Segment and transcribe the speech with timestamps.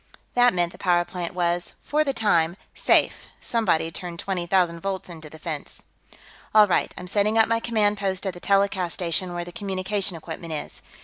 [0.33, 5.09] That meant the power plant was, for the time, safe; somebody'd turned twenty thousand volts
[5.09, 5.83] into the fence.
[6.55, 6.91] "All right.
[6.97, 10.81] I'm setting up my command post at the telecast station, where the communication equipment is."